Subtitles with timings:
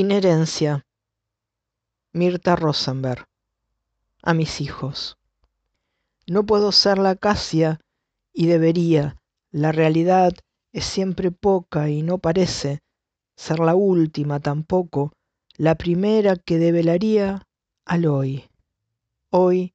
[0.00, 0.86] Inherencia.
[2.14, 3.26] Mirta Rosenberg.
[4.22, 5.18] A mis hijos.
[6.26, 7.80] No puedo ser la acacia
[8.32, 9.18] y debería.
[9.50, 10.32] La realidad
[10.72, 12.78] es siempre poca y no parece
[13.36, 15.12] ser la última tampoco,
[15.58, 17.46] la primera que develaría
[17.84, 18.48] al hoy.
[19.28, 19.74] Hoy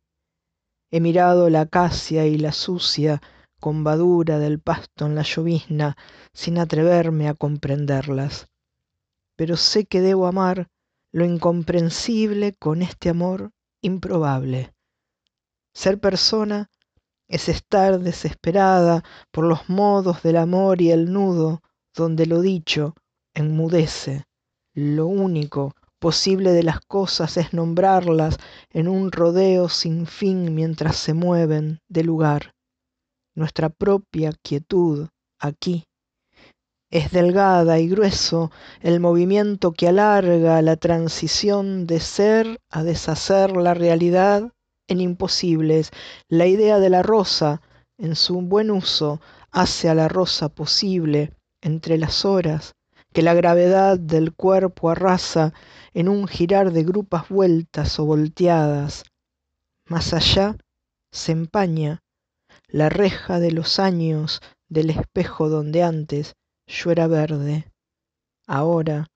[0.90, 3.22] he mirado la acacia y la sucia
[3.60, 5.96] combadura del pasto en la llovizna
[6.34, 8.48] sin atreverme a comprenderlas
[9.36, 10.68] pero sé que debo amar
[11.12, 14.74] lo incomprensible con este amor improbable.
[15.74, 16.70] Ser persona
[17.28, 21.62] es estar desesperada por los modos del amor y el nudo
[21.96, 22.96] donde lo dicho
[23.34, 24.26] enmudece.
[24.74, 28.38] Lo único posible de las cosas es nombrarlas
[28.70, 32.54] en un rodeo sin fin mientras se mueven de lugar.
[33.34, 35.08] Nuestra propia quietud
[35.40, 35.86] aquí
[36.96, 43.74] es delgada y grueso el movimiento que alarga la transición de ser a deshacer la
[43.74, 44.54] realidad
[44.88, 45.92] en imposibles.
[46.30, 47.62] La idea de la rosa,
[47.98, 49.20] en su buen uso,
[49.52, 52.76] hace a la rosa posible entre las horas
[53.12, 55.54] que la gravedad del cuerpo arrasa
[55.94, 59.04] en un girar de grupas vueltas o volteadas.
[59.90, 60.56] Más allá
[61.12, 62.00] se empaña
[62.70, 66.36] la reja de los años del espejo donde antes
[66.68, 67.72] yo era verde,
[68.48, 69.08] ahora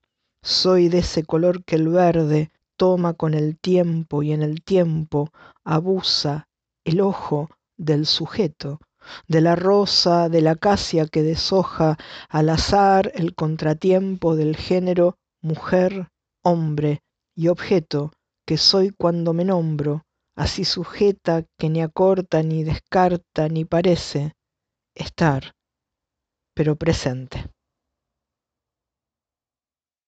[0.43, 5.31] soy de ese color que el verde toma con el tiempo y en el tiempo
[5.65, 6.47] abusa
[6.85, 8.79] el ojo del sujeto,
[9.27, 11.97] de la rosa, de la acacia que deshoja
[12.29, 16.09] al azar el contratiempo del género mujer,
[16.43, 17.01] hombre
[17.35, 18.11] y objeto
[18.45, 20.03] que soy cuando me nombro,
[20.35, 24.33] así sujeta que ni acorta ni descarta ni parece
[24.95, 25.53] estar
[26.59, 27.37] pero presente.